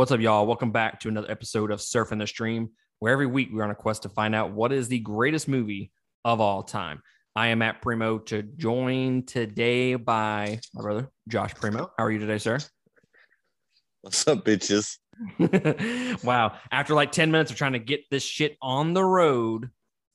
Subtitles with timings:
[0.00, 0.46] What's up, y'all?
[0.46, 2.70] Welcome back to another episode of Surfing the Stream,
[3.00, 5.92] where every week we're on a quest to find out what is the greatest movie
[6.24, 7.02] of all time.
[7.36, 11.90] I am at Primo, to join today by my brother Josh Primo.
[11.98, 12.60] How are you today, sir?
[14.00, 14.96] What's up, bitches?
[16.24, 16.56] wow.
[16.72, 19.68] After like 10 minutes of trying to get this shit on the road,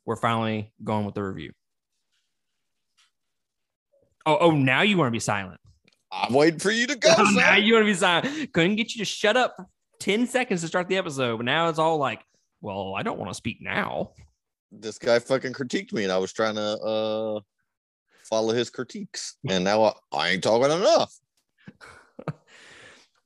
[0.04, 1.52] we're finally going with the review.
[4.26, 5.62] Oh, oh, now you want to be silent.
[6.12, 7.14] I'm waiting for you to go.
[7.16, 8.52] Oh, now you want to be silent.
[8.52, 9.68] Couldn't get you to shut up for
[10.00, 12.22] 10 seconds to start the episode, but now it's all like,
[12.62, 14.12] well, I don't want to speak now.
[14.72, 17.40] This guy fucking critiqued me, and I was trying to uh
[18.30, 21.14] follow his critiques, and now I, I ain't talking enough.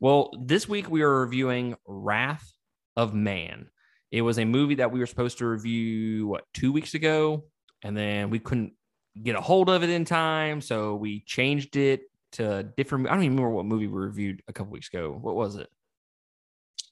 [0.01, 2.53] Well, this week we are reviewing Wrath
[2.95, 3.67] of Man.
[4.11, 7.43] It was a movie that we were supposed to review, what, two weeks ago?
[7.83, 8.73] And then we couldn't
[9.21, 10.61] get a hold of it in time.
[10.61, 13.07] So we changed it to a different.
[13.07, 15.17] I don't even remember what movie we reviewed a couple weeks ago.
[15.19, 15.67] What was it?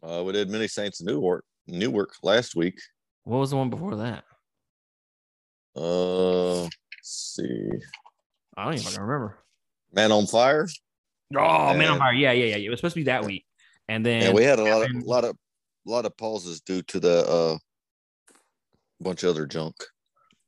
[0.03, 2.80] Uh, we did many saints in Newark, Newark last week.
[3.23, 4.23] What was the one before that?
[5.76, 6.72] Uh, let's
[7.03, 7.70] see,
[8.56, 9.38] I don't even remember.
[9.94, 10.68] Man on Fire.
[11.36, 12.14] Oh, Man on And- Fire.
[12.14, 12.66] Yeah, yeah, yeah.
[12.68, 13.45] It was supposed to be that week.
[13.88, 15.36] And then And we had a lot of and- lot of
[15.86, 17.58] lot of pauses due to the uh
[19.00, 19.75] bunch of other junk.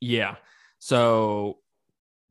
[0.02, 0.36] Yeah.
[0.80, 1.60] So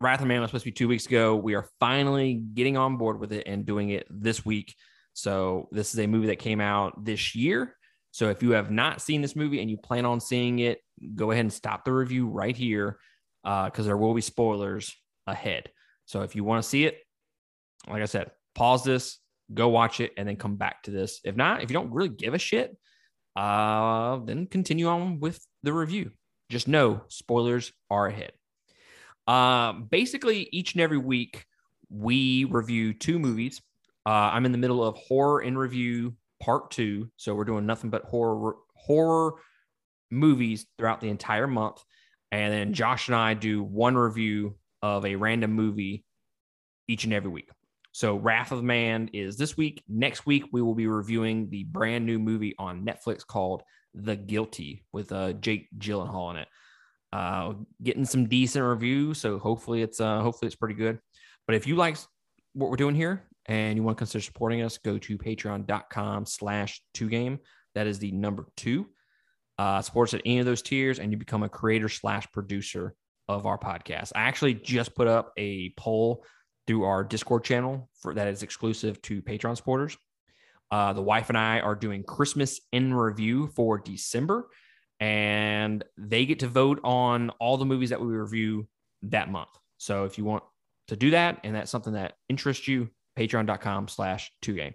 [0.01, 1.37] Wrath of Man was supposed to be two weeks ago.
[1.37, 4.75] We are finally getting on board with it and doing it this week.
[5.19, 7.75] So this is a movie that came out this year.
[8.13, 10.79] So if you have not seen this movie and you plan on seeing it,
[11.17, 13.01] go ahead and stop the review right here
[13.43, 14.95] because there will be spoilers
[15.27, 15.71] ahead.
[16.07, 16.99] So if you want to see it,
[17.89, 19.19] like I said, pause this,
[19.53, 21.19] go watch it, and then come back to this.
[21.25, 22.77] If not, if you don't really give a shit,
[23.35, 26.13] uh, then continue on with the review.
[26.49, 28.31] Just know spoilers are ahead.
[29.27, 31.45] Um, basically, each and every week
[31.91, 33.61] we review two movies.
[34.09, 37.91] Uh, I'm in the middle of horror in review part two, so we're doing nothing
[37.91, 39.35] but horror horror
[40.11, 41.85] movies throughout the entire month,
[42.33, 46.07] and then Josh and I do one review of a random movie
[46.89, 47.51] each and every week.
[47.93, 49.83] So, Wrath of Man is this week.
[49.87, 54.87] Next week, we will be reviewing the brand new movie on Netflix called The Guilty
[54.91, 56.49] with uh, Jake Gyllenhaal in it.
[57.13, 57.53] Uh,
[57.83, 60.99] getting some decent reviews, so hopefully it's uh, hopefully it's pretty good.
[61.47, 61.99] But if you like
[62.55, 66.81] what we're doing here and you want to consider supporting us, go to patreon.com slash
[66.95, 67.39] two game.
[67.75, 68.87] That is the number two.
[69.59, 72.95] Uh, supports at any of those tiers, and you become a creator slash producer
[73.29, 74.13] of our podcast.
[74.15, 76.25] I actually just put up a poll
[76.67, 79.97] through our Discord channel for that is exclusive to Patreon supporters.
[80.71, 84.49] Uh, the wife and I are doing Christmas in review for December,
[85.01, 88.69] and they get to vote on all the movies that we review
[89.03, 89.49] that month.
[89.79, 90.45] So if you want
[90.89, 94.75] to do that and that's something that interests you, patreon.com slash two game.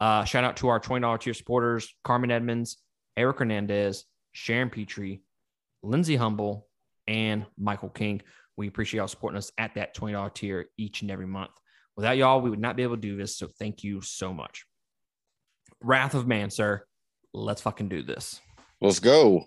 [0.00, 2.78] Uh, shout out to our $20 tier supporters, Carmen Edmonds,
[3.16, 5.22] Eric Hernandez, Sharon Petrie,
[5.82, 6.66] Lindsay Humble,
[7.06, 8.22] and Michael King.
[8.56, 11.52] We appreciate y'all supporting us at that $20 tier each and every month.
[11.96, 13.36] Without y'all, we would not be able to do this.
[13.36, 14.64] So thank you so much.
[15.82, 16.84] Wrath of Man, sir.
[17.34, 18.40] Let's fucking do this.
[18.80, 19.46] Let's go.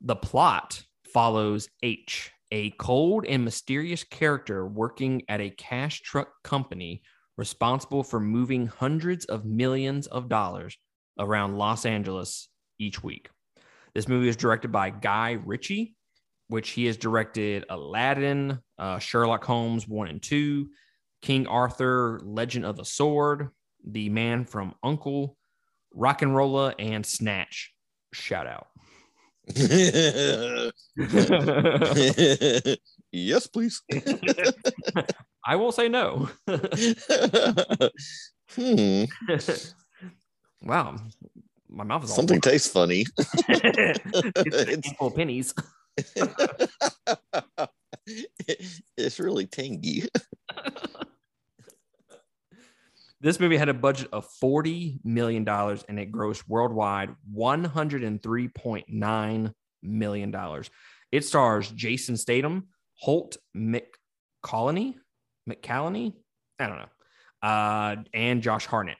[0.00, 0.82] The plot
[1.12, 7.02] follows H, a cold and mysterious character working at a cash truck company
[7.36, 10.76] responsible for moving hundreds of millions of dollars
[11.18, 12.48] around Los Angeles
[12.78, 13.30] each week.
[13.94, 15.94] This movie is directed by Guy Ritchie,
[16.48, 20.68] which he has directed Aladdin, uh, Sherlock Holmes 1 and 2,
[21.20, 23.50] King Arthur, Legend of the Sword,
[23.86, 25.36] The Man from Uncle,
[25.94, 27.72] Rock and Rolla, and Snatch.
[28.12, 28.68] Shout out.
[33.12, 33.82] yes, please.
[35.44, 36.28] I will say no.
[38.50, 39.04] hmm.
[40.62, 40.96] wow.
[41.68, 43.06] My mouth is all Something tastes funny.
[43.48, 45.52] it's full of pennies.
[48.96, 50.04] it's really tangy.
[53.22, 60.64] This movie had a budget of $40 million and it grossed worldwide $103.9 million.
[61.12, 64.96] It stars Jason Statham, Holt McCallany,
[65.48, 66.14] McCallany,
[66.58, 68.98] I don't know, uh, and Josh Hartnett.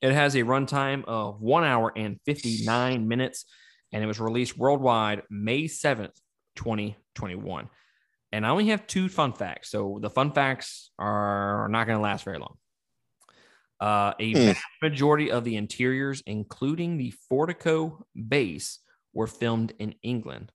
[0.00, 3.44] It has a runtime of one hour and 59 minutes,
[3.92, 6.20] and it was released worldwide May 7th,
[6.56, 7.68] 2021.
[8.32, 9.70] And I only have two fun facts.
[9.70, 12.56] So the fun facts are not going to last very long.
[13.80, 14.46] Uh, a Hmm.
[14.46, 18.78] vast majority of the interiors, including the Fortico base,
[19.12, 20.52] were filmed in England.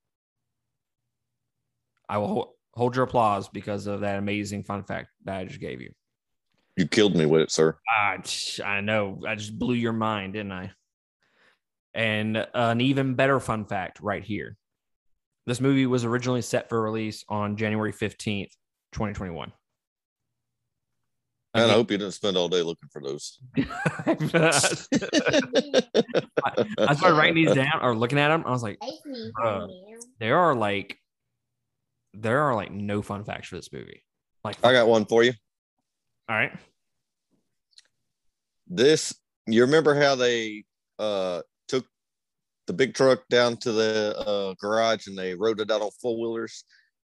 [2.10, 5.82] I will hold your applause because of that amazing fun fact that I just gave
[5.82, 5.92] you.
[6.76, 7.76] You killed me with it, sir.
[7.90, 9.20] Ah, I, I know.
[9.28, 10.72] I just blew your mind, didn't I?
[11.96, 14.56] And uh, an even better fun fact right here.
[15.48, 18.52] This movie was originally set for release on January 15th,
[18.92, 19.52] 2021.
[21.56, 23.40] And I hope you didn't spend all day looking for those.
[23.58, 24.14] I
[26.94, 28.44] started writing these down or looking at them.
[28.46, 28.78] I was like,
[29.42, 29.68] Bruh.
[30.20, 31.00] there are like,
[32.14, 34.04] there are like no fun facts for this movie.
[34.44, 35.34] Like, I got one for you.
[36.30, 36.52] all right.
[38.68, 39.14] This,
[39.48, 40.64] you remember how they
[41.00, 41.86] uh took
[42.66, 46.20] the big truck down to the uh garage and they rode it out on four
[46.20, 46.64] wheelers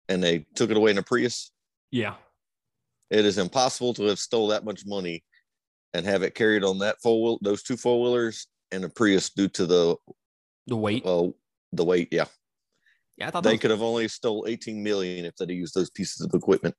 [0.09, 1.51] and they took it away in a Prius?
[1.91, 2.15] Yeah.
[3.09, 5.23] It is impossible to have stole that much money
[5.93, 9.29] and have it carried on that four wheel, those two four wheelers and a Prius
[9.29, 9.95] due to the
[10.67, 11.05] The weight.
[11.05, 11.27] uh,
[11.73, 12.07] the weight.
[12.11, 12.25] Yeah,
[13.17, 13.27] yeah.
[13.27, 16.21] I thought they was- could have only stole 18 million if they'd used those pieces
[16.25, 16.75] of equipment.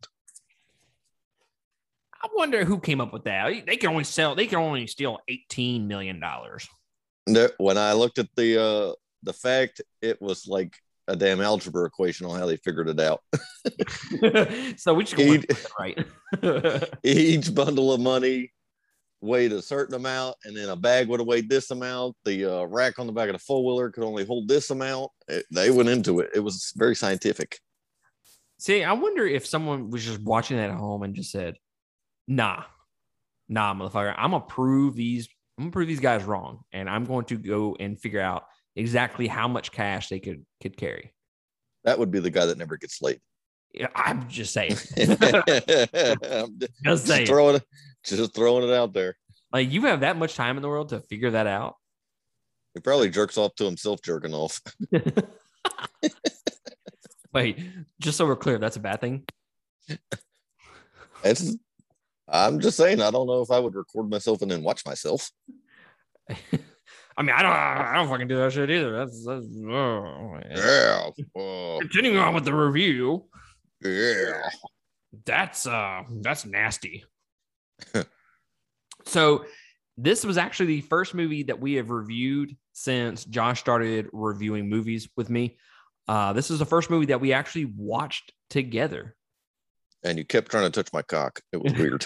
[2.24, 3.66] I wonder who came up with that.
[3.66, 6.22] They can only sell, they can only steal $18 million.
[7.26, 8.92] No, when I looked at the uh
[9.24, 10.74] the fact, it was like
[11.08, 13.22] a damn algebra equation on how they figured it out.
[14.78, 15.36] so we just go
[15.78, 16.06] right.
[17.02, 18.52] Each bundle of money
[19.22, 22.16] weighed a certain amount, and then a bag would have weighed this amount.
[22.24, 25.10] The uh, rack on the back of the four wheeler could only hold this amount.
[25.28, 26.30] It- they went into it.
[26.34, 27.58] It was very scientific.
[28.58, 31.56] See, I wonder if someone was just watching that at home and just said,
[32.28, 32.64] nah,
[33.48, 35.28] nah, motherfucker, I'm gonna prove these,
[35.58, 36.60] I'm gonna prove these guys wrong.
[36.72, 38.44] And I'm going to go and figure out
[38.76, 41.12] exactly how much cash they could could carry.
[41.84, 43.20] That would be the guy that never gets late.
[43.94, 44.76] I'm just saying.
[44.96, 47.26] I'm just just saying.
[47.26, 47.60] throwing
[48.04, 49.16] just throwing it out there.
[49.52, 51.76] Like you have that much time in the world to figure that out.
[52.74, 54.60] He probably jerks off to himself jerking off.
[57.32, 57.58] Wait,
[58.00, 59.24] just so we're clear, that's a bad thing.
[61.24, 61.56] It's.
[62.28, 63.00] I'm just saying.
[63.00, 65.30] I don't know if I would record myself and then watch myself.
[67.14, 68.96] I mean, I don't, I don't fucking do that shit either.
[68.96, 71.10] That's, that's oh, yeah.
[71.36, 73.26] Oh, continuing on with the review.
[73.82, 74.48] yeah.
[75.26, 77.04] That's uh, that's nasty.
[79.04, 79.44] so,
[79.98, 85.08] this was actually the first movie that we have reviewed since Josh started reviewing movies
[85.16, 85.58] with me.
[86.08, 89.14] Uh, this is the first movie that we actually watched together.
[90.02, 91.40] And you kept trying to touch my cock.
[91.52, 92.04] It was weird.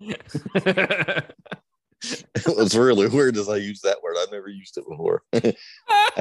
[0.00, 1.34] it
[2.46, 4.16] was really weird as I used that word.
[4.18, 5.22] I've never used it before.
[5.32, 5.54] I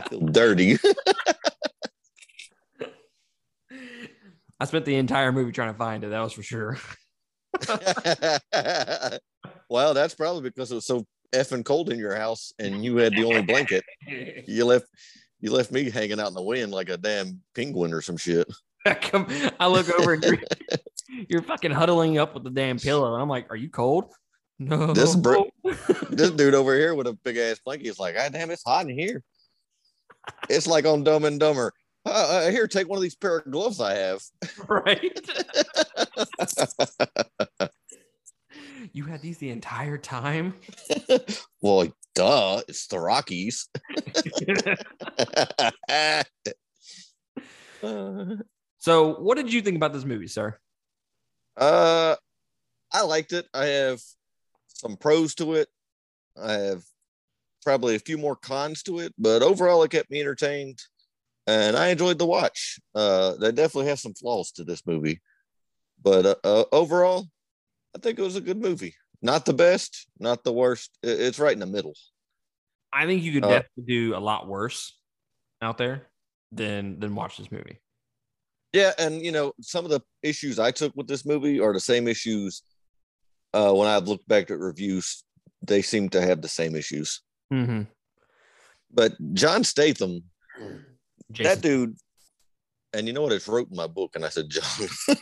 [0.09, 0.77] feel dirty.
[4.59, 6.09] I spent the entire movie trying to find it.
[6.09, 6.77] That was for sure.
[9.69, 13.13] well, that's probably because it was so effing cold in your house and you had
[13.13, 13.83] the only blanket.
[14.45, 14.87] You left
[15.39, 18.47] you left me hanging out in the wind like a damn penguin or some shit.
[18.85, 19.27] I come,
[19.59, 20.37] I look over and you're,
[21.29, 24.11] you're fucking huddling up with the damn pillow, and I'm like, "Are you cold?"
[24.59, 24.93] No.
[24.93, 25.49] This bro-
[26.09, 28.87] this dude over here with a big ass blanket is like, God damn, it's hot
[28.87, 29.23] in here.
[30.49, 31.73] It's like on Dumb and Dumber.
[32.05, 34.21] Uh, here, take one of these pair of gloves I have.
[34.67, 35.29] right.
[38.91, 40.55] you had these the entire time.
[41.61, 43.69] well, duh, it's the Rockies.
[48.79, 50.57] so, what did you think about this movie, sir?
[51.57, 52.15] uh,
[52.91, 53.47] I liked it.
[53.53, 54.01] I have
[54.67, 55.69] some pros to it.
[56.41, 56.83] I have
[57.63, 60.81] probably a few more cons to it, but overall, it kept me entertained,
[61.51, 62.79] and I enjoyed the watch.
[62.95, 65.19] Uh, they definitely have some flaws to this movie,
[66.01, 67.27] but uh, uh, overall,
[67.95, 68.95] I think it was a good movie.
[69.21, 70.97] Not the best, not the worst.
[71.03, 71.93] It's right in the middle.
[72.91, 74.97] I think you could Uh, definitely do a lot worse
[75.61, 76.07] out there
[76.51, 77.79] than than watch this movie.
[78.73, 81.79] Yeah, and you know, some of the issues I took with this movie are the
[81.79, 82.63] same issues.
[83.53, 85.23] Uh, when I've looked back at reviews,
[85.61, 87.21] they seem to have the same issues.
[87.53, 87.83] Mm-hmm.
[88.93, 90.23] But John Statham,
[91.33, 91.55] Jason.
[91.55, 91.95] that dude,
[92.93, 93.31] and you know what?
[93.31, 94.63] It's wrote in my book, and I said, John,
[95.07, 95.15] what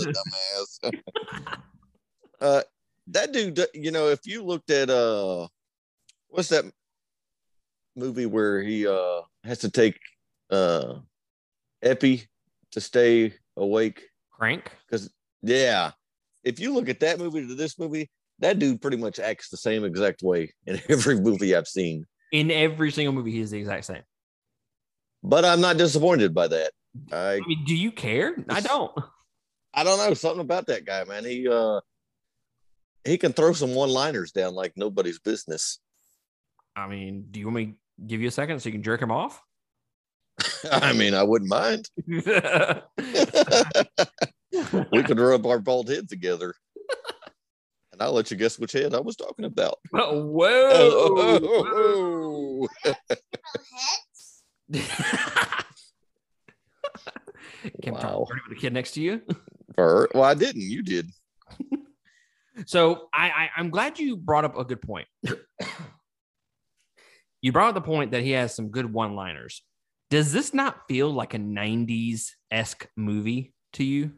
[0.00, 0.92] a dumbass.
[2.40, 2.62] uh,
[3.08, 5.48] that dude, you know, if you looked at uh,
[6.28, 6.64] what's that
[7.96, 9.98] movie where he uh has to take
[10.50, 10.94] uh
[11.82, 12.26] epi
[12.72, 14.02] to stay awake?
[14.30, 14.70] Crank.
[14.86, 15.10] Because
[15.42, 15.92] yeah,
[16.44, 19.56] if you look at that movie to this movie, that dude pretty much acts the
[19.56, 22.04] same exact way in every movie I've seen.
[22.32, 24.02] In every single movie, he is the exact same.
[25.22, 26.72] But I'm not disappointed by that.
[27.12, 28.36] I I mean, do you care?
[28.48, 28.92] I don't.
[29.74, 31.24] I don't know something about that guy, man.
[31.24, 31.80] He uh
[33.04, 35.78] he can throw some one-liners down like nobody's business.
[36.74, 37.72] I mean, do you want me to
[38.06, 39.42] give you a second so you can jerk him off?
[40.70, 41.88] I mean, I wouldn't mind.
[44.92, 46.54] we could rub our bald head together.
[47.96, 49.78] And I'll let you guess which head I was talking about.
[49.94, 52.68] Oh, whoa.
[52.84, 52.84] Oh,
[57.82, 58.26] Kim Wow.
[58.28, 59.22] with a kid next to you.
[59.78, 60.60] Or- well, I didn't.
[60.60, 61.10] You did.
[62.66, 65.08] So I, I I'm glad you brought up a good point.
[67.40, 69.62] you brought up the point that he has some good one-liners.
[70.10, 74.12] Does this not feel like a 90s esque movie to you?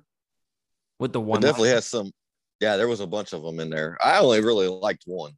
[0.98, 2.10] With the It one definitely has some.
[2.60, 3.96] Yeah, there was a bunch of them in there.
[4.02, 5.32] I only really liked one.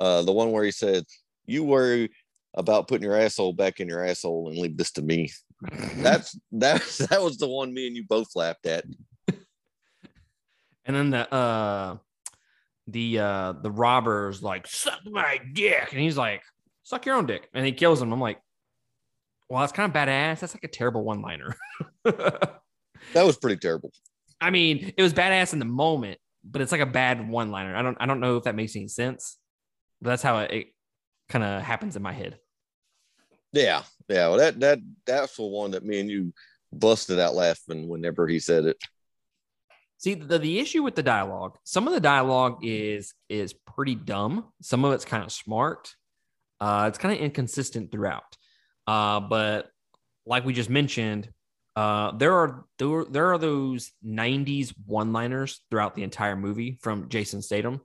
[0.00, 1.04] Uh, the one where he said,
[1.46, 2.10] "You worry
[2.54, 5.30] about putting your asshole back in your asshole and leave this to me."
[5.96, 6.82] That's that.
[7.10, 8.84] That was the one me and you both laughed at.
[10.84, 11.96] And then the uh
[12.86, 15.88] the uh the robbers like suck my dick.
[15.90, 16.42] And he's like,
[16.84, 17.48] suck your own dick.
[17.52, 18.12] And he kills him.
[18.12, 18.40] I'm like,
[19.48, 20.40] well, that's kind of badass.
[20.40, 21.56] That's like a terrible one-liner.
[23.12, 23.92] That was pretty terrible.
[24.40, 27.74] I mean, it was badass in the moment, but it's like a bad one-liner.
[27.74, 29.38] I don't I don't know if that makes any sense.
[30.00, 30.66] But that's how it, it
[31.28, 32.38] kind of happens in my head.
[33.52, 34.28] Yeah, yeah.
[34.28, 36.34] Well, that that that's the one that me and you
[36.72, 38.76] busted out laughing whenever he said it.
[39.98, 44.52] See, the, the issue with the dialogue, some of the dialogue is is pretty dumb.
[44.60, 45.94] Some of it's kind of smart.
[46.60, 48.36] Uh, it's kind of inconsistent throughout.
[48.86, 49.68] Uh, but
[50.26, 51.30] like we just mentioned,
[51.76, 57.42] uh, there are there, there are those 90s one-liners throughout the entire movie from Jason
[57.42, 57.80] Statham.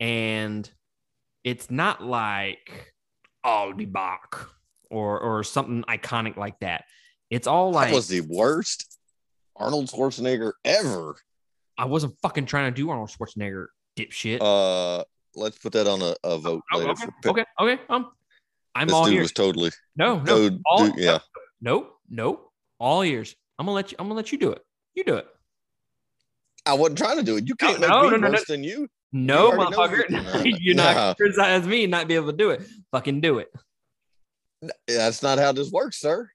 [0.00, 0.68] And
[1.44, 2.94] it's not like
[3.44, 4.34] I'll be back
[4.90, 6.84] or or something iconic like that.
[7.30, 8.98] It's all like that was the worst
[9.56, 11.16] Arnold Schwarzenegger ever.
[11.76, 13.66] I wasn't fucking trying to do Arnold Schwarzenegger
[13.98, 14.38] dipshit.
[14.40, 15.04] Uh,
[15.34, 16.90] let's put that on a, a vote Oh, later.
[16.92, 17.82] okay, for okay, okay.
[17.90, 18.10] Um,
[18.74, 19.22] I'm This all dude ears.
[19.24, 21.18] was totally no, no, all, dude, yeah.
[21.60, 22.47] nope, nope.
[22.78, 23.34] All ears.
[23.58, 23.96] I'm gonna let you.
[23.98, 24.62] I'm gonna let you do it.
[24.94, 25.26] You do it.
[26.66, 27.48] I wasn't trying to do it.
[27.48, 28.30] You can't No, make no, me no, no.
[28.32, 28.88] worse than you.
[29.12, 30.44] No, know motherfucker.
[30.44, 31.14] you- You're not Nah.
[31.14, 32.62] criticize me and not be able to do it.
[32.92, 33.48] Fucking do it.
[34.86, 36.28] That's not how this works, sir.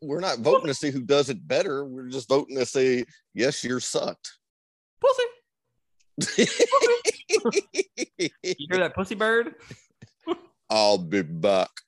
[0.00, 1.84] We're not voting to see who does it better.
[1.84, 3.04] We're just voting to say
[3.34, 4.32] yes, you're sucked.
[5.00, 5.22] Pussy.
[8.18, 9.54] You hear that, pussy bird?
[10.70, 11.70] I'll be back.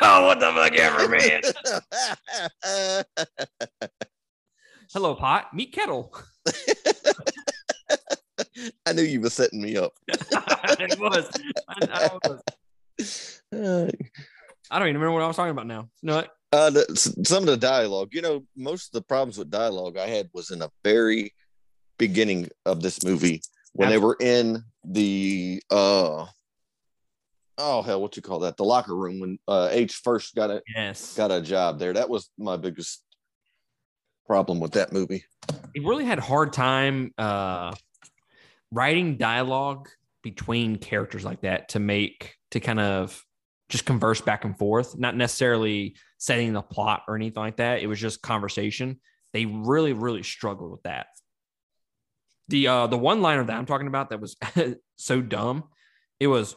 [0.00, 1.42] Oh, what the fuck ever, man.
[4.92, 5.52] Hello, pot.
[5.52, 6.14] Meet kettle.
[8.86, 9.94] I knew you were setting me up.
[10.08, 11.28] it was.
[11.68, 13.40] I, I was.
[13.52, 15.88] I don't even remember what I was talking about now.
[16.02, 16.30] You know what?
[16.54, 16.84] uh, the,
[17.24, 20.52] some of the dialogue, you know, most of the problems with dialogue I had was
[20.52, 21.34] in the very
[21.98, 26.26] beginning of this movie when they were in the uh
[27.58, 28.56] oh hell, what you call that?
[28.56, 31.14] The locker room when uh H first got a Yes.
[31.16, 31.92] got a job there.
[31.92, 33.02] That was my biggest
[34.26, 35.24] problem with that movie.
[35.74, 37.74] he really had hard time uh
[38.70, 39.88] writing dialogue
[40.22, 43.22] between characters like that to make to kind of
[43.68, 47.86] just converse back and forth not necessarily setting the plot or anything like that it
[47.86, 48.98] was just conversation
[49.32, 51.06] they really really struggled with that
[52.48, 54.36] the uh the one liner that i'm talking about that was
[54.96, 55.64] so dumb
[56.18, 56.56] it was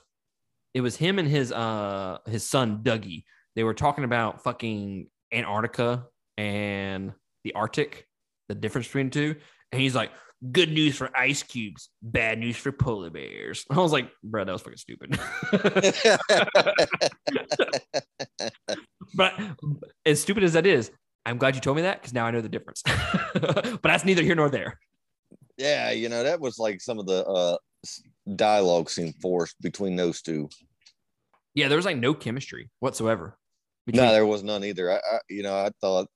[0.77, 3.23] it was him and his uh his son dougie
[3.55, 6.05] they were talking about fucking antarctica
[6.37, 8.07] and the arctic
[8.49, 9.35] the difference between two.
[9.71, 10.11] And he's like,
[10.51, 13.65] good news for ice cubes, bad news for polar bears.
[13.71, 15.19] I was like, bro, that was fucking stupid.
[19.15, 19.33] but
[20.05, 20.91] as stupid as that is,
[21.25, 22.83] I'm glad you told me that because now I know the difference.
[23.33, 24.79] but that's neither here nor there.
[25.57, 27.57] yeah, you know, that was like some of the uh
[28.35, 30.49] dialogue seemed forced between those two.
[31.57, 33.35] Yeah, there was like no chemistry whatsoever.
[33.87, 34.91] No, there was none either.
[34.91, 36.07] I, I you know, I thought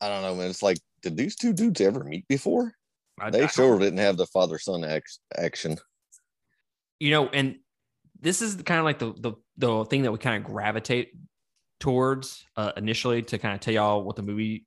[0.00, 0.48] I don't know, man.
[0.48, 2.72] It's like, did these two dudes ever meet before?
[3.20, 5.76] I- They I- sure didn't have the father son act- action.
[7.00, 7.56] you know, and
[8.20, 11.10] this is kind of like the the the thing that we kind of gravitate
[11.80, 14.66] towards uh, initially to kind of tell y'all what the movie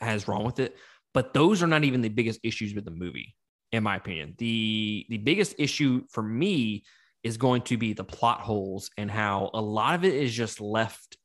[0.00, 0.74] has wrong with it.
[1.12, 3.36] But those are not even the biggest issues with the movie,
[3.72, 4.34] in my opinion.
[4.38, 6.84] the The biggest issue for me
[7.26, 10.60] is going to be the plot holes and how a lot of it is just
[10.60, 11.16] left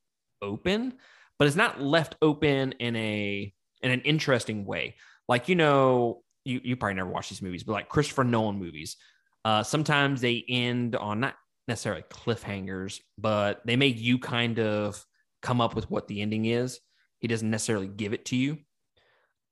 [0.42, 0.94] open,
[1.38, 3.54] but it's not left open in a
[3.84, 4.96] in an interesting way.
[5.28, 8.98] Like you know, you you probably never watched these movies, but like Christopher Nolan movies,
[9.46, 11.36] uh, sometimes they end on not
[11.68, 15.06] necessarily cliffhangers, but they make you kind of
[15.44, 16.80] come up with what the ending is.
[17.20, 18.58] He doesn't necessarily give it to you.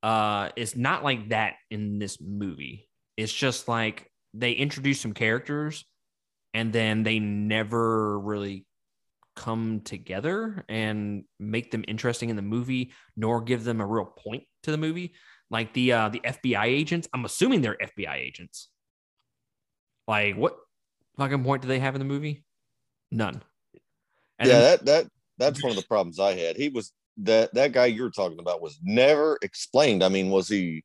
[0.02, 2.88] Uh, it's not like that in this movie.
[3.16, 5.84] It's just like they introduce some characters
[6.54, 8.66] and then they never really
[9.36, 14.44] come together and make them interesting in the movie, nor give them a real point
[14.64, 15.14] to the movie.
[15.50, 18.68] Like the uh, the FBI agents, I'm assuming they're FBI agents.
[20.06, 20.56] Like what
[21.18, 22.44] fucking point do they have in the movie?
[23.10, 23.42] None.
[24.38, 25.06] And yeah, that that
[25.38, 26.56] that's one of the problems I had.
[26.56, 30.02] He was that that guy you're talking about was never explained.
[30.02, 30.84] I mean, was he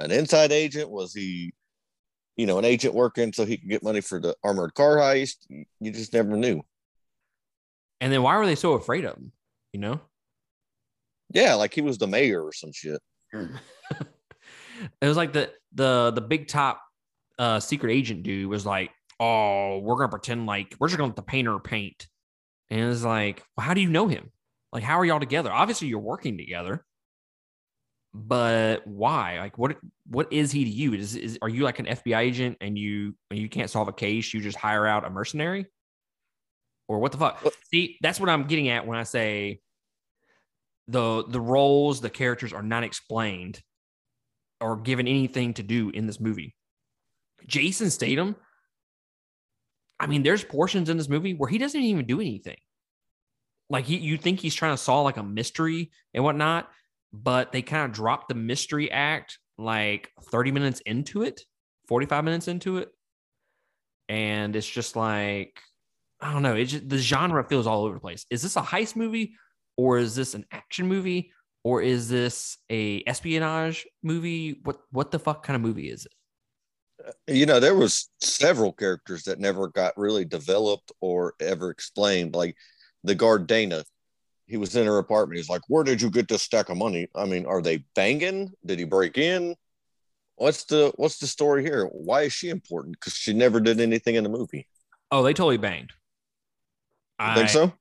[0.00, 0.90] an inside agent?
[0.90, 1.52] Was he,
[2.36, 5.36] you know, an agent working so he could get money for the armored car heist?
[5.48, 6.62] You just never knew.
[8.00, 9.32] And then why were they so afraid of him?
[9.72, 10.00] You know?
[11.32, 13.00] Yeah, like he was the mayor or some shit.
[13.32, 13.48] it
[15.00, 16.82] was like the the the big top
[17.38, 21.16] uh secret agent dude was like, "Oh, we're gonna pretend like we're just gonna let
[21.16, 22.06] the painter paint,"
[22.70, 24.30] and it's like, well, "How do you know him?
[24.72, 25.50] Like, how are y'all together?
[25.52, 26.84] Obviously, you're working together,
[28.14, 29.38] but why?
[29.38, 29.76] Like, what
[30.06, 30.94] what is he to you?
[30.94, 33.92] Is, is are you like an FBI agent and you and you can't solve a
[33.92, 34.32] case?
[34.34, 35.66] You just hire out a mercenary,
[36.88, 37.42] or what the fuck?
[37.70, 39.60] See, that's what I'm getting at when I say
[40.88, 43.62] the the roles, the characters are not explained
[44.60, 46.54] or given anything to do in this movie.
[47.46, 48.36] Jason Statham,
[49.98, 52.58] I mean, there's portions in this movie where he doesn't even do anything.
[53.70, 56.68] Like he, you think he's trying to solve like a mystery and whatnot,
[57.12, 61.40] but they kind of drop the mystery act like 30 minutes into it,
[61.88, 62.88] 45 minutes into it.
[64.08, 65.60] And it's just like,
[66.20, 66.62] I don't know.
[66.64, 68.26] Just, the genre feels all over the place.
[68.30, 69.34] Is this a heist movie
[69.76, 71.32] or is this an action movie
[71.64, 76.12] or is this a espionage movie what what the fuck kind of movie is it
[77.08, 82.34] uh, you know there was several characters that never got really developed or ever explained
[82.34, 82.56] like
[83.04, 83.84] the guard dana
[84.46, 85.38] he was in her apartment.
[85.38, 87.08] He's like where did you get this stack of money?
[87.14, 88.52] I mean are they banging?
[88.64, 89.54] Did he break in?
[90.36, 91.86] What's the what's the story here?
[91.86, 92.98] Why is she important?
[92.98, 94.66] Because she never did anything in the movie.
[95.10, 95.92] Oh they totally banged.
[97.18, 97.72] I think so?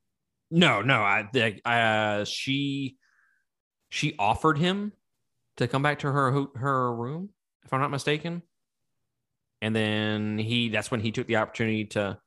[0.51, 1.01] No, no.
[1.01, 2.97] I, uh, she
[3.89, 4.91] she offered him
[5.57, 7.29] to come back to her her room,
[7.63, 8.41] if I'm not mistaken.
[9.61, 12.19] And then he that's when he took the opportunity to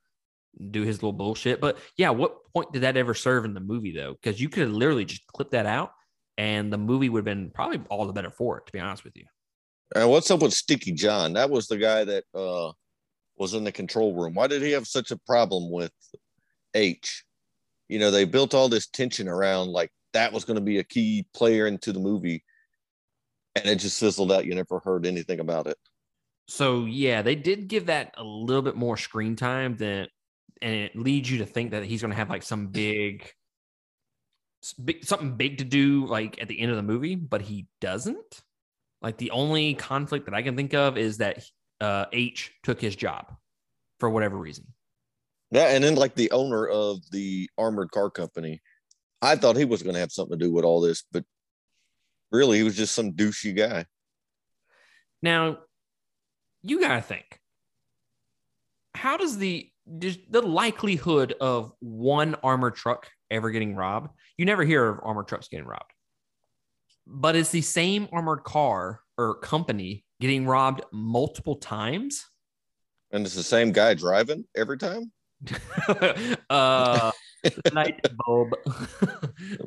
[0.70, 1.60] do his little bullshit.
[1.60, 4.14] But yeah, what point did that ever serve in the movie though?
[4.14, 5.92] Because you could have literally just clipped that out
[6.36, 9.04] and the movie would have been probably all the better for it, to be honest
[9.04, 9.24] with you.
[9.94, 11.34] And what's up with Sticky John?
[11.34, 12.72] That was the guy that uh
[13.36, 14.34] was in the control room.
[14.34, 15.92] Why did he have such a problem with
[16.74, 17.24] H?
[17.88, 20.84] you know, they built all this tension around like that was going to be a
[20.84, 22.44] key player into the movie,
[23.54, 24.46] and it just fizzled out.
[24.46, 25.76] You never heard anything about it.
[26.48, 30.06] So yeah, they did give that a little bit more screen time than,
[30.64, 33.30] and it leads you to think that he's going to have like some big,
[34.82, 38.42] big, something big to do like at the end of the movie, but he doesn't.
[39.02, 41.44] Like the only conflict that I can think of is that
[41.82, 43.30] uh, H took his job
[44.00, 44.64] for whatever reason.
[45.50, 48.62] Yeah, and then like the owner of the armored car company,
[49.20, 51.24] I thought he was going to have something to do with all this, but
[52.32, 53.84] really he was just some douchey guy.
[55.22, 55.58] Now,
[56.62, 57.38] you got to think.
[58.94, 64.10] How does the the likelihood of one armored truck ever getting robbed?
[64.36, 65.92] You never hear of armored trucks getting robbed.
[67.06, 72.24] But it's the same armored car or company getting robbed multiple times.
[73.12, 75.12] And it's the same guy driving every time?
[76.50, 77.12] uh,
[77.72, 78.54] light bulb.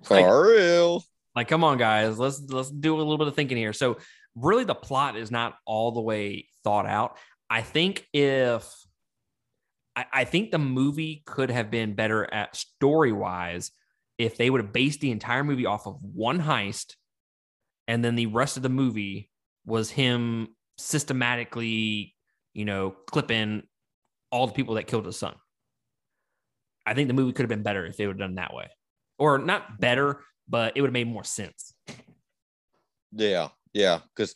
[0.09, 1.03] like, For real.
[1.35, 2.17] Like, come on, guys.
[2.17, 3.73] Let's let's do a little bit of thinking here.
[3.73, 3.97] So,
[4.35, 7.17] really, the plot is not all the way thought out.
[7.49, 8.67] I think if
[9.97, 13.71] I, I think the movie could have been better at story wise
[14.19, 16.95] if they would have based the entire movie off of one heist,
[17.87, 19.31] and then the rest of the movie
[19.65, 22.15] was him systematically,
[22.53, 23.63] you know, clipping
[24.31, 25.35] all the people that killed his son.
[26.85, 28.69] I think the movie could have been better if they would have done that way,
[29.17, 31.73] or not better, but it would have made more sense.
[33.11, 34.35] Yeah, yeah, because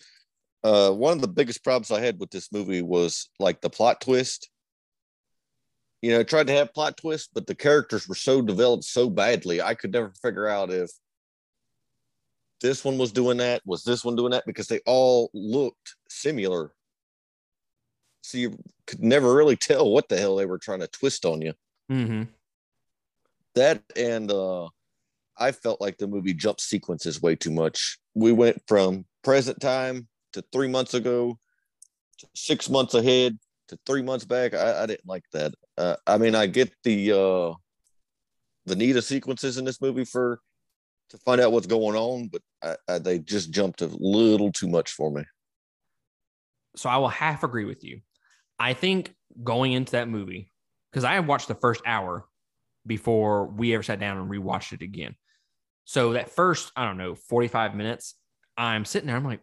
[0.63, 4.01] uh, one of the biggest problems I had with this movie was like the plot
[4.01, 4.49] twist.
[6.01, 9.61] You know, tried to have plot twists, but the characters were so developed so badly,
[9.61, 10.89] I could never figure out if
[12.59, 16.73] this one was doing that, was this one doing that, because they all looked similar.
[18.23, 21.41] So you could never really tell what the hell they were trying to twist on
[21.41, 21.53] you.
[21.91, 22.23] Mm-hmm
[23.55, 24.67] that and uh
[25.37, 27.97] I felt like the movie jumped sequences way too much.
[28.13, 31.39] We went from present time to three months ago,
[32.19, 33.39] to six months ahead
[33.71, 34.53] to three months back.
[34.53, 35.53] I, I didn't like that.
[35.77, 37.53] Uh, I mean, I get the uh,
[38.65, 40.39] the need of sequences in this movie for
[41.09, 44.67] to find out what's going on, but I, I, they just jumped a little too
[44.67, 45.23] much for me.
[46.75, 48.01] So I will half agree with you.
[48.59, 50.51] I think going into that movie
[50.91, 52.25] because I had watched the first hour
[52.85, 55.15] before we ever sat down and rewatched it again.
[55.85, 58.15] So that first, I don't know, 45 minutes,
[58.55, 59.41] I'm sitting there, I'm like,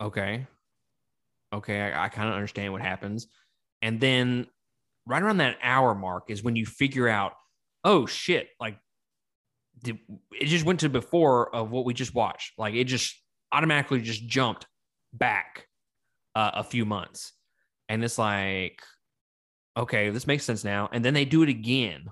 [0.00, 0.46] Okay.
[1.52, 1.80] Okay.
[1.80, 3.26] I, I kind of understand what happens.
[3.82, 4.46] And then
[5.06, 7.32] right around that hour mark is when you figure out,
[7.84, 8.78] oh shit, like
[9.82, 9.98] did,
[10.32, 12.52] it just went to before of what we just watched.
[12.58, 13.14] Like it just
[13.52, 14.66] automatically just jumped
[15.12, 15.66] back
[16.34, 17.32] uh, a few months.
[17.88, 18.80] And it's like,
[19.76, 20.88] okay, this makes sense now.
[20.92, 22.06] And then they do it again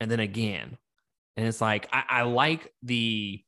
[0.00, 0.76] and then again.
[1.36, 3.42] And it's like, I, I like the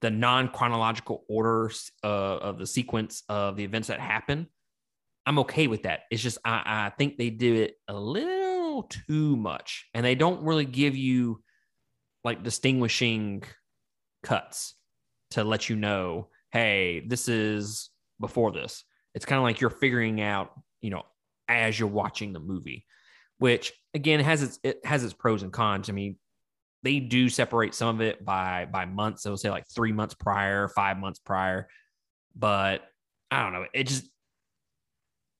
[0.00, 1.70] the non-chronological order
[2.02, 4.48] uh, of the sequence of the events that happen
[5.26, 9.36] i'm okay with that it's just I, I think they do it a little too
[9.36, 11.42] much and they don't really give you
[12.24, 13.42] like distinguishing
[14.22, 14.74] cuts
[15.32, 18.84] to let you know hey this is before this
[19.14, 21.02] it's kind of like you're figuring out you know
[21.48, 22.86] as you're watching the movie
[23.38, 26.16] which again has its it has its pros and cons i mean
[26.84, 29.22] they do separate some of it by by months.
[29.22, 31.66] They'll say like three months prior, five months prior.
[32.36, 32.82] But
[33.30, 33.64] I don't know.
[33.72, 34.04] It just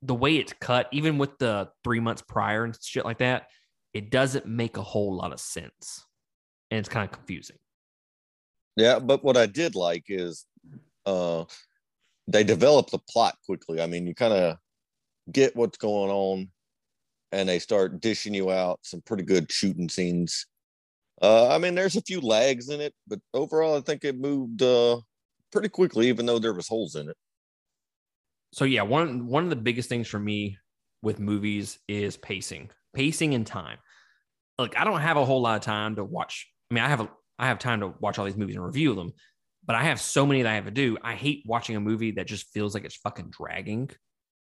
[0.05, 3.49] the way it's cut, even with the three months prior and shit like that,
[3.93, 6.05] it doesn't make a whole lot of sense.
[6.71, 7.57] And it's kind of confusing.
[8.77, 10.47] Yeah, but what I did like is
[11.07, 11.45] uh
[12.27, 13.81] they develop the plot quickly.
[13.81, 14.57] I mean, you kind of
[15.31, 16.49] get what's going on
[17.33, 20.47] and they start dishing you out some pretty good shooting scenes
[21.23, 24.63] uh, I mean, there's a few lags in it, but overall, I think it moved
[24.63, 25.01] uh,
[25.53, 27.17] pretty quickly, even though there was holes in it.
[28.55, 30.59] So yeah, one one of the biggest things for me
[31.03, 33.79] with movies is pacing, pacing and time.
[34.59, 36.49] Like I don't have a whole lot of time to watch.
[36.71, 38.95] I mean, I have a I have time to watch all these movies and review
[38.95, 39.13] them,
[39.67, 40.97] but I have so many that I have to do.
[41.03, 43.91] I hate watching a movie that just feels like it's fucking dragging,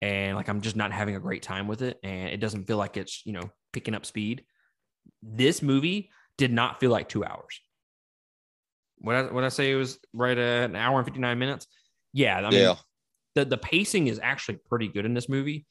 [0.00, 2.76] and like I'm just not having a great time with it, and it doesn't feel
[2.76, 4.44] like it's you know picking up speed.
[5.24, 7.60] This movie did not feel like two hours.
[8.98, 11.66] What I, what I say it was right at an hour and 59 minutes.
[12.12, 12.38] Yeah.
[12.38, 12.74] I mean, yeah.
[13.34, 15.66] The, the pacing is actually pretty good in this movie,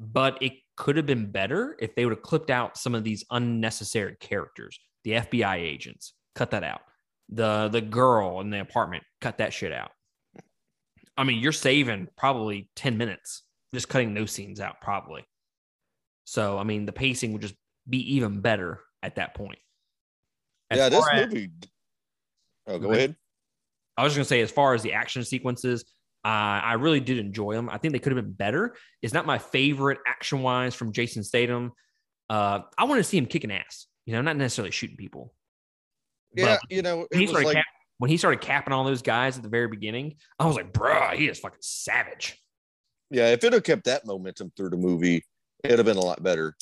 [0.00, 3.24] but it could have been better if they would have clipped out some of these
[3.30, 6.80] unnecessary characters, the FBI agents, cut that out.
[7.28, 9.90] The the girl in the apartment, cut that shit out.
[11.16, 13.42] I mean, you're saving probably 10 minutes
[13.74, 15.24] just cutting those scenes out, probably.
[16.24, 17.54] So, I mean, the pacing would just
[17.88, 19.58] be even better at that point.
[20.70, 21.50] As yeah, this as, movie.
[22.66, 23.16] Oh, go ahead.
[23.96, 25.84] I was just gonna say, as far as the action sequences,
[26.24, 27.68] uh, I really did enjoy them.
[27.68, 28.76] I think they could have been better.
[29.02, 31.72] It's not my favorite action wise from Jason Statham.
[32.30, 33.86] Uh, I want to see him kicking ass.
[34.06, 35.34] You know, not necessarily shooting people.
[36.34, 37.56] Yeah, but you know, when he, started like...
[37.56, 37.64] cap-
[37.98, 41.14] when he started capping all those guys at the very beginning, I was like, bruh,
[41.14, 42.38] he is fucking savage.
[43.10, 45.24] Yeah, if it had kept that momentum through the movie,
[45.62, 46.56] it'd have been a lot better.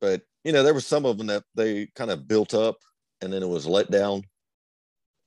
[0.00, 2.76] But you know, there was some of them that they kind of built up
[3.20, 4.22] and then it was let down.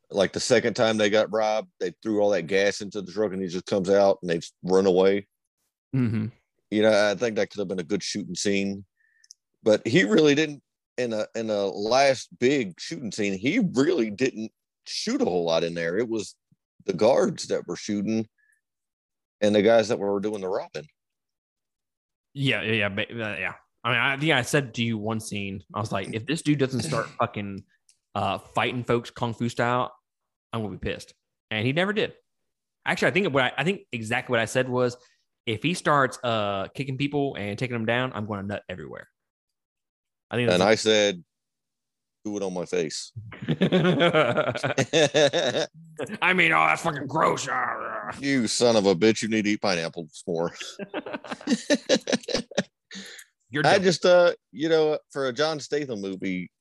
[0.10, 3.34] Like the second time they got robbed, they threw all that gas into the truck
[3.34, 5.28] and he just comes out and they've run away.
[5.96, 6.28] Mm-hmm.
[6.72, 8.86] You know, I think that could have been a good shooting scene,
[9.64, 10.62] but he really didn't.
[10.98, 14.52] In a in a last big shooting scene, he really didn't
[14.88, 15.96] shoot a whole lot in there.
[15.96, 16.34] It was
[16.88, 18.28] the guards that were shooting,
[19.42, 20.88] and the guys that were doing the robbing.
[22.34, 23.54] Yeah, yeah, yeah, yeah.
[23.84, 26.42] I mean, I think I said to you one scene, I was like, if this
[26.42, 27.64] dude doesn't start fucking
[28.16, 29.94] uh, fighting folks kung fu style,
[30.54, 31.14] I'm gonna be pissed.
[31.52, 32.14] And he never did.
[32.86, 34.98] Actually, I think what I, I think exactly what I said was,
[35.46, 39.08] if he starts uh, kicking people and taking them down, I'm going to nut everywhere.
[40.30, 40.52] I think.
[40.52, 41.24] And I said,
[42.26, 43.14] do it on my face.
[46.22, 47.48] I mean, oh, that's fucking gross.
[48.20, 49.22] you son of a bitch!
[49.22, 50.54] You need to eat pineapples more.
[53.50, 56.52] You're I just uh you know for a John Statham movie,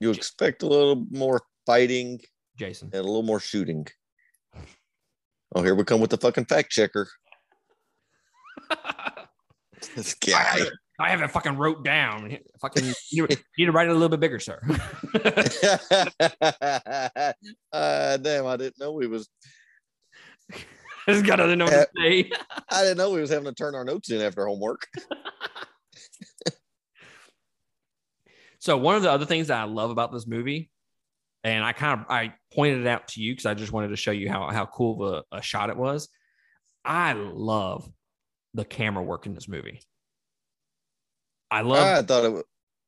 [0.00, 2.20] you expect a little more fighting,
[2.56, 3.86] Jason, and a little more shooting.
[5.54, 7.08] Oh, here we come with the fucking fact checker.
[9.94, 10.60] this guy.
[11.00, 12.38] I have it fucking wrote down.
[12.60, 14.60] Fucking, you need to write it a little bit bigger, sir.
[17.72, 19.28] uh, damn, I didn't know we was.
[20.52, 22.30] I just got to know what to say.
[22.70, 24.86] I didn't know we was having to turn our notes in after homework.
[28.60, 30.70] so one of the other things that I love about this movie,
[31.44, 33.96] and I kind of I pointed it out to you because I just wanted to
[33.96, 36.08] show you how how cool of a, a shot it was.
[36.84, 37.88] I love
[38.54, 39.80] the camera work in this movie.
[41.50, 41.98] I love.
[41.98, 42.32] I thought it.
[42.32, 42.44] Was,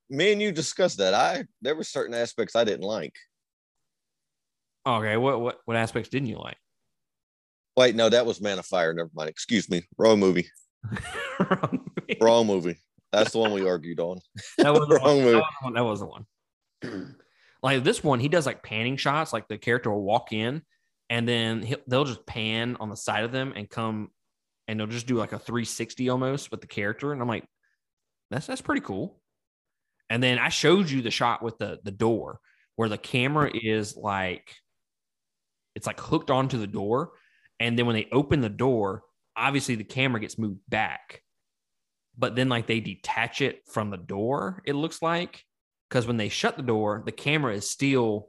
[0.08, 1.12] me and you discussed that.
[1.12, 3.14] I there were certain aspects I didn't like.
[4.86, 6.56] Okay, what what what aspects didn't you like?
[7.76, 8.94] Wait, no, that was Man of Fire.
[8.94, 9.28] Never mind.
[9.28, 9.82] Excuse me.
[9.98, 10.48] Wrong movie.
[11.40, 12.18] Wrong movie.
[12.22, 12.78] Wrong movie.
[13.12, 14.20] That's the one we argued on.
[14.58, 15.42] That was the wrong movie.
[15.74, 16.26] That was the one.
[17.66, 19.32] like this one, he does like panning shots.
[19.32, 20.62] Like the character will walk in,
[21.10, 24.10] and then they'll just pan on the side of them and come
[24.68, 27.12] and they'll just do like a 360 almost with the character.
[27.12, 27.44] And I'm like,
[28.30, 29.20] that's that's pretty cool.
[30.10, 32.40] And then I showed you the shot with the the door
[32.76, 34.54] where the camera is like
[35.74, 37.12] it's like hooked onto the door.
[37.60, 39.02] And then when they open the door,
[39.36, 41.22] obviously the camera gets moved back.
[42.18, 45.44] But then like they detach it from the door, it looks like.
[45.88, 48.28] Because when they shut the door, the camera is still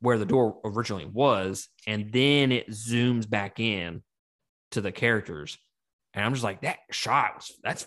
[0.00, 4.02] where the door originally was, and then it zooms back in
[4.70, 5.58] to the characters.
[6.14, 7.86] And I'm just like, that shot was that's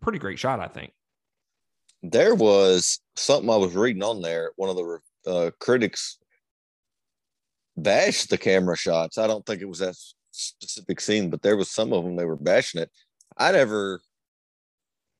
[0.00, 0.92] pretty great shot, I think.
[2.02, 4.52] There was something I was reading on there.
[4.56, 6.18] One of the uh, critics
[7.76, 9.18] bashed the camera shots.
[9.18, 9.96] I don't think it was that
[10.30, 12.90] specific scene, but there was some of them they were bashing it.
[13.36, 14.00] I never,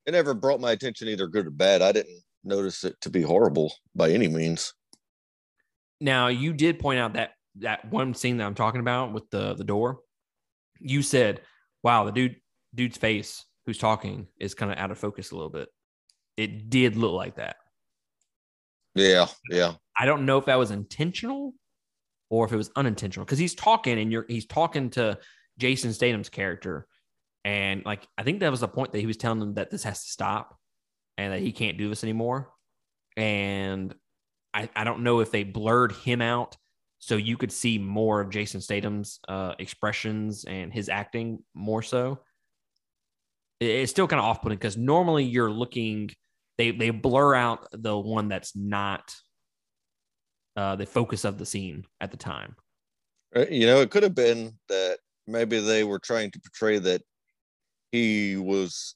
[0.07, 1.81] it never brought my attention either good or bad.
[1.81, 4.75] I didn't notice it to be horrible by any means.
[6.01, 9.55] Now you did point out that that one scene that I'm talking about with the
[9.55, 10.01] the door.
[10.81, 11.41] You said,
[11.83, 12.37] "Wow, the dude
[12.75, 15.69] dude's face who's talking is kind of out of focus a little bit."
[16.37, 17.57] It did look like that.
[18.95, 19.75] Yeah, yeah.
[19.97, 21.55] I don't know if that was intentional
[22.31, 25.19] or if it was unintentional because he's talking and you're he's talking to
[25.59, 26.87] Jason Statham's character,
[27.45, 29.85] and like I think that was the point that he was telling them that this
[29.85, 30.59] has to stop
[31.19, 32.51] and that he can't do this anymore.
[33.17, 33.95] And
[34.53, 36.57] I, I don't know if they blurred him out
[36.99, 42.21] so you could see more of Jason Statham's uh, expressions and his acting more so.
[43.61, 46.11] It's still kind of off putting because normally you're looking,
[46.59, 49.15] they they blur out the one that's not
[50.57, 52.57] uh, the focus of the scene at the time.
[53.37, 57.03] Uh, you know, it could have been that maybe they were trying to portray that
[57.93, 58.95] he was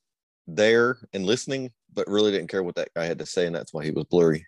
[0.48, 3.72] there and listening, but really didn't care what that guy had to say, and that's
[3.72, 4.46] why he was blurry.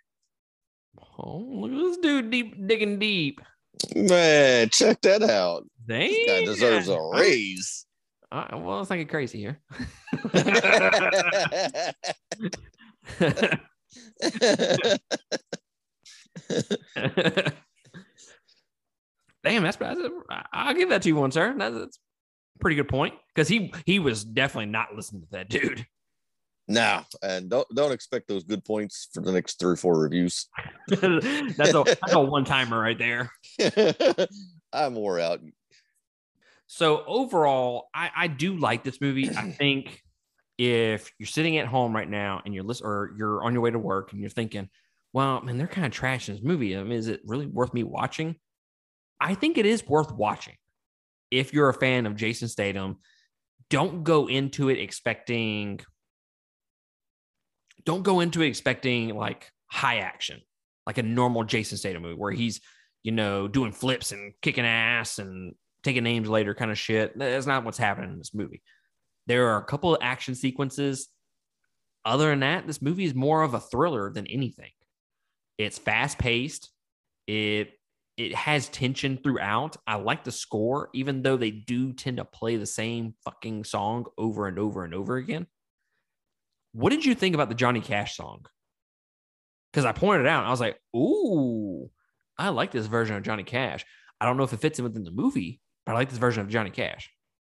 [1.19, 3.41] Oh, look at this dude deep digging deep.
[3.95, 5.65] Man, check that out.
[5.87, 6.11] Damn.
[6.11, 7.87] This guy deserves a raise.
[8.33, 9.61] Uh, well, let's not get crazy here.
[19.43, 19.99] Damn, that's, that's
[20.53, 21.55] I'll give that to you one, sir.
[21.57, 21.99] That's, that's
[22.61, 25.87] pretty good point because he he was definitely not listening to that dude.
[26.69, 30.47] No, and don't don't expect those good points for the next three or four reviews.
[30.89, 33.33] that's a that's a one timer right there.
[34.73, 35.41] I'm more out.
[36.69, 39.29] So overall, I, I do like this movie.
[39.37, 40.01] I think
[40.59, 43.73] if you're sitting at home right now and you're list or you're on your way
[43.73, 44.69] to work and you're thinking,
[45.13, 46.77] well, man, they're kind of trash in this movie.
[46.77, 48.37] I mean, is it really worth me watching?
[49.19, 50.55] I think it is worth watching.
[51.31, 52.97] If you're a fan of Jason Statham,
[53.69, 55.81] don't go into it expecting
[57.85, 60.41] don't go into it expecting like high action,
[60.87, 62.61] like a normal Jason Statham movie where he's,
[63.03, 67.19] you know, doing flips and kicking ass and taking names later kind of shit.
[67.19, 68.63] That's not what's happening in this movie.
[69.27, 71.09] There are a couple of action sequences.
[72.05, 74.71] Other than that, this movie is more of a thriller than anything.
[75.59, 76.71] It's fast paced.
[77.27, 77.73] It
[78.21, 79.79] it has tension throughout.
[79.87, 84.05] I like the score, even though they do tend to play the same fucking song
[84.19, 85.47] over and over and over again.
[86.73, 88.45] What did you think about the Johnny Cash song?
[89.73, 91.91] Because I pointed out, I was like, "Ooh,
[92.37, 93.87] I like this version of Johnny Cash."
[94.21, 96.43] I don't know if it fits in within the movie, but I like this version
[96.43, 97.11] of Johnny Cash.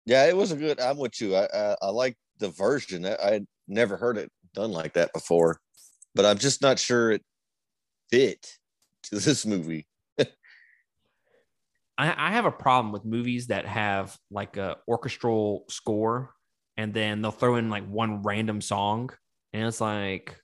[0.07, 0.81] Yeah, it was a good.
[0.81, 1.37] I'm with you.
[1.37, 3.05] I I, I like the version.
[3.05, 5.61] I, I never heard it done like that before,
[6.15, 7.23] but I'm just not sure it
[8.11, 8.57] fit
[9.05, 9.87] to this movie.
[11.97, 16.31] I, I have a problem with movies that have like a orchestral score
[16.77, 19.11] and then they'll throw in like one random song
[19.53, 20.37] and it's like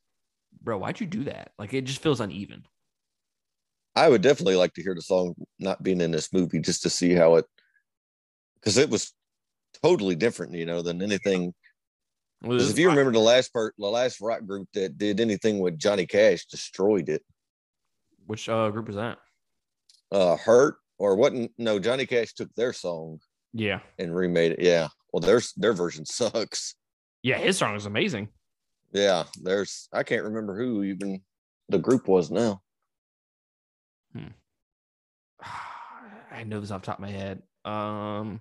[0.63, 2.65] bro why'd you do that like it just feels uneven
[3.97, 6.91] I would definitely like to hear the song not being in this movie just to
[6.91, 7.45] see how it
[8.55, 9.13] because it was
[9.83, 11.55] totally different, you know, than anything.
[12.43, 15.79] Because if you remember the last part, the last rock group that did anything with
[15.79, 17.23] Johnny Cash destroyed it.
[18.27, 19.19] Which uh, group is that?
[20.11, 21.33] Uh, Hurt or what?
[21.59, 23.19] No, Johnny Cash took their song,
[23.53, 24.61] yeah, and remade it.
[24.61, 26.75] Yeah, well, their their version sucks.
[27.23, 28.29] Yeah, his song is amazing.
[28.93, 31.23] Yeah, there's I can't remember who even
[31.69, 32.61] the group was now.
[34.15, 34.29] Hmm.
[36.31, 37.43] I know this off the top of my head.
[37.65, 38.41] Um,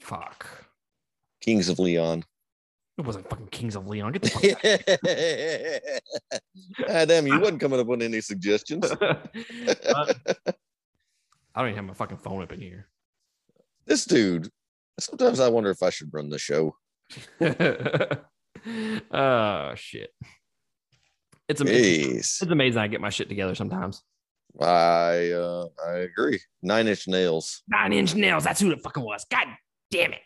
[0.00, 0.46] fuck.
[1.40, 2.24] Kings of Leon.
[2.96, 4.12] It wasn't fucking Kings of Leon.
[4.12, 6.00] Get the
[6.78, 8.88] fuck ah, damn, you wasn't coming up with any suggestions.
[9.00, 10.14] uh,
[11.54, 12.88] I don't even have my fucking phone up in here.
[13.86, 14.50] This dude.
[14.98, 16.76] Sometimes I wonder if I should run the show.
[19.10, 20.10] oh shit!
[21.48, 22.10] It's amazing.
[22.10, 22.18] Jeez.
[22.18, 24.02] It's amazing I get my shit together sometimes.
[24.60, 26.40] I uh I agree.
[26.62, 27.62] Nine inch nails.
[27.68, 28.44] Nine inch nails.
[28.44, 29.26] That's who the fucking was.
[29.30, 29.48] God
[29.94, 30.22] Damn it.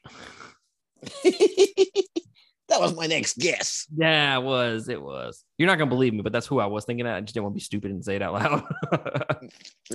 [2.68, 3.86] that was my next guess.
[3.96, 4.88] Yeah, it was.
[4.88, 5.42] It was.
[5.56, 7.06] You're not gonna believe me, but that's who I was thinking.
[7.06, 7.14] Of.
[7.14, 8.64] I just didn't want to be stupid and say it out loud.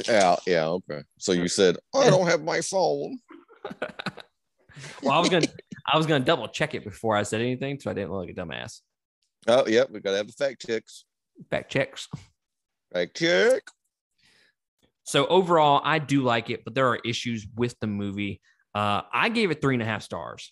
[0.07, 1.03] yeah, yeah, okay.
[1.19, 3.19] So you said I don't have my phone.
[5.03, 5.47] well, I was gonna,
[5.91, 8.35] I was gonna double check it before I said anything, so I didn't look like
[8.35, 8.81] a dumbass.
[9.47, 11.05] Oh, yep, we gotta have the fact checks.
[11.51, 12.07] Fact checks.
[12.91, 13.63] Fact check.
[15.03, 18.41] So overall, I do like it, but there are issues with the movie.
[18.73, 20.51] Uh, I gave it three and a half stars.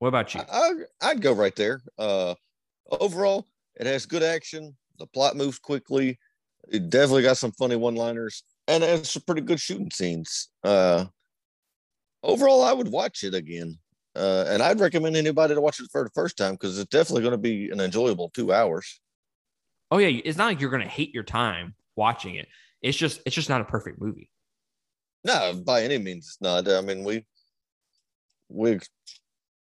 [0.00, 0.40] What about you?
[0.50, 1.82] I, I'd go right there.
[1.98, 2.34] Uh,
[2.90, 4.74] overall, it has good action.
[4.98, 6.18] The plot moves quickly.
[6.68, 10.48] It definitely got some funny one-liners, and it's some pretty good shooting scenes.
[10.64, 11.04] Uh,
[12.22, 13.78] overall, I would watch it again,
[14.16, 17.22] uh, and I'd recommend anybody to watch it for the first time because it's definitely
[17.22, 19.00] going to be an enjoyable two hours.
[19.90, 22.48] Oh yeah, it's not like you're going to hate your time watching it.
[22.80, 24.30] It's just it's just not a perfect movie.
[25.24, 26.66] No, by any means, it's not.
[26.68, 27.26] I mean, we
[28.48, 28.78] we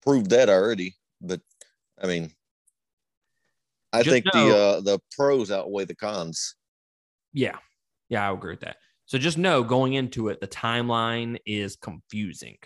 [0.08, 1.40] proved that already, but
[2.02, 2.30] I mean,
[3.92, 6.54] I just think know, the uh, the pros outweigh the cons.
[7.34, 7.56] Yeah,
[8.08, 8.76] yeah, I agree with that.
[9.04, 12.56] So just know going into it, the timeline is confusing.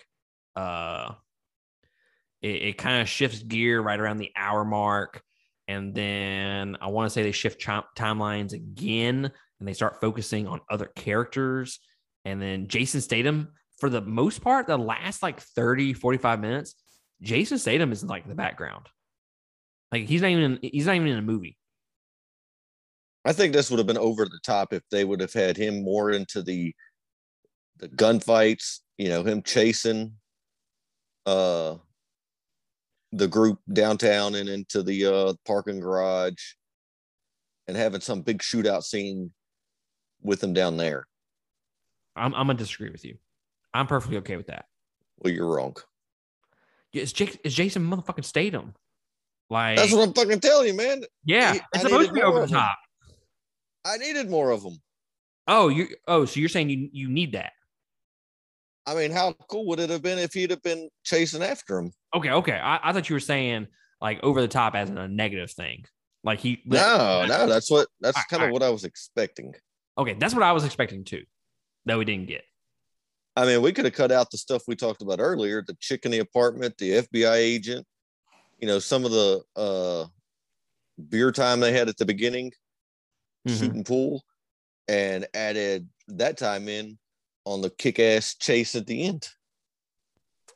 [0.55, 1.13] Uh,
[2.41, 5.21] it, it kind of shifts gear right around the hour mark,
[5.67, 9.29] and then I want to say they shift ch- timelines again
[9.59, 11.79] and they start focusing on other characters.
[12.23, 16.75] And then Jason Statham, for the most part, the last like 30, 45 minutes,
[17.23, 18.87] Jason Statham is like the background.
[19.91, 21.57] Like he's not even in, he's not even in a movie.
[23.25, 25.83] I think this would have been over the top if they would have had him
[25.83, 26.75] more into the
[27.77, 30.13] the gunfights, you know, him chasing
[31.25, 31.75] uh
[33.13, 36.53] the group downtown and into the uh parking garage
[37.67, 39.31] and having some big shootout scene
[40.21, 41.07] with them down there.
[42.15, 43.17] I'm, I'm gonna disagree with you.
[43.73, 44.65] I'm perfectly okay with that.
[45.17, 45.75] Well, you're wrong.
[46.93, 48.73] It's, Jake, it's Jason motherfucking Statham.
[49.49, 51.03] Like that's what I'm fucking telling you, man.
[51.25, 52.77] Yeah, it's I supposed to be over the top.
[53.85, 54.81] I needed more of them.
[55.47, 57.51] Oh, you oh, so you're saying you you need that?
[58.85, 61.91] I mean, how cool would it have been if he'd have been chasing after him?
[62.15, 62.59] Okay, okay.
[62.59, 63.67] I, I thought you were saying
[64.01, 65.85] like over the top as a negative thing.
[66.23, 69.53] Like he no, no, that's what that's kind of what I was expecting.
[69.97, 71.23] Okay, that's what I was expecting too,
[71.85, 72.43] that we didn't get.
[73.35, 76.05] I mean, we could have cut out the stuff we talked about earlier the chick
[76.05, 77.85] in the apartment, the FBI agent,
[78.59, 80.05] you know, some of the uh,
[81.09, 82.51] beer time they had at the beginning,
[83.47, 83.57] mm-hmm.
[83.57, 84.23] shooting pool,
[84.87, 86.97] and added that time in
[87.45, 89.27] on the kick ass chase at the end.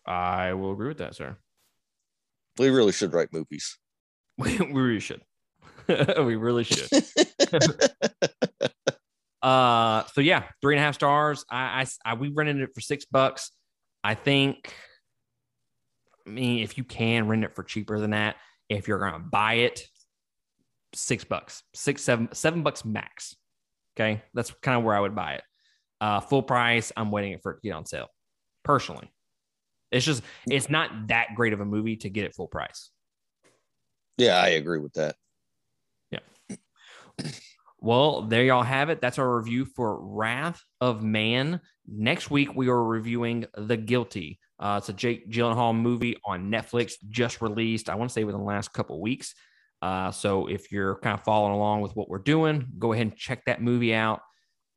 [0.05, 1.35] I will agree with that, sir.
[2.57, 3.77] We really should write movies.
[4.37, 5.21] we really should.
[5.87, 6.89] we really should.
[9.47, 11.45] Uh, so yeah, three and a half stars.
[11.49, 13.51] I, I, I we rented it for six bucks.
[14.03, 14.73] I think.
[16.27, 18.35] I mean, if you can rent it for cheaper than that,
[18.67, 19.87] if you're gonna buy it,
[20.93, 23.37] six bucks, six, seven, seven bucks max.
[23.95, 25.43] Okay, that's kind of where I would buy it.
[26.01, 26.91] Uh, full price.
[26.97, 28.09] I'm waiting for it to get on sale.
[28.65, 29.09] Personally,
[29.93, 32.89] it's just it's not that great of a movie to get it full price.
[34.17, 35.15] Yeah, I agree with that.
[36.11, 36.19] Yeah.
[37.87, 38.99] Well, there y'all have it.
[38.99, 41.61] That's our review for Wrath of Man.
[41.87, 44.41] Next week, we are reviewing The Guilty.
[44.59, 48.41] Uh, it's a Jake Gyllenhaal movie on Netflix, just released, I want to say within
[48.41, 49.33] the last couple weeks.
[49.81, 53.15] Uh, so if you're kind of following along with what we're doing, go ahead and
[53.15, 54.19] check that movie out.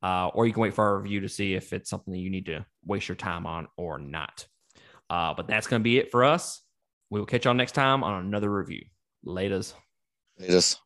[0.00, 2.30] Uh, or you can wait for our review to see if it's something that you
[2.30, 4.46] need to waste your time on or not.
[5.10, 6.62] Uh, but that's going to be it for us.
[7.10, 8.84] We will catch y'all next time on another review.
[9.26, 9.74] Laters.
[10.40, 10.76] Laters.